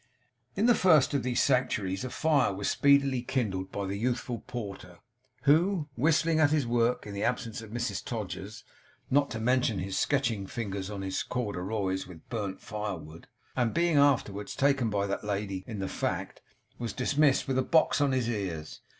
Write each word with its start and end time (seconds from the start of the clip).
In 0.55 0.65
the 0.65 0.73
first 0.73 1.13
of 1.13 1.21
these 1.21 1.43
sanctuaries 1.43 2.03
a 2.03 2.09
fire 2.09 2.51
was 2.51 2.67
speedily 2.67 3.21
kindled 3.21 3.71
by 3.71 3.85
the 3.85 3.97
youthful 3.99 4.39
porter, 4.47 4.97
who, 5.43 5.89
whistling 5.95 6.39
at 6.39 6.49
his 6.49 6.65
work 6.65 7.05
in 7.05 7.13
the 7.13 7.23
absence 7.23 7.61
of 7.61 7.69
Mrs 7.69 8.03
Todgers 8.03 8.63
(not 9.11 9.29
to 9.29 9.39
mention 9.39 9.77
his 9.77 9.99
sketching 9.99 10.47
figures 10.47 10.89
on 10.89 11.03
his 11.03 11.21
corduroys 11.21 12.07
with 12.07 12.27
burnt 12.31 12.61
firewood), 12.61 13.27
and 13.55 13.75
being 13.75 13.97
afterwards 13.97 14.55
taken 14.55 14.89
by 14.89 15.05
that 15.05 15.23
lady 15.23 15.63
in 15.67 15.77
the 15.77 15.87
fact, 15.87 16.41
was 16.79 16.93
dismissed 16.93 17.47
with 17.47 17.59
a 17.59 17.61
box 17.61 18.01
on 18.01 18.11
his 18.11 18.27
ears. 18.27 18.81